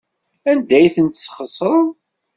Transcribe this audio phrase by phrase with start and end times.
[0.49, 1.85] Anda ay tent-tesxeṣreḍ?